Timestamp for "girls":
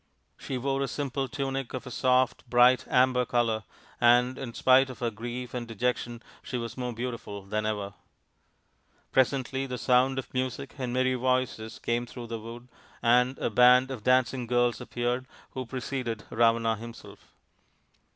14.47-14.81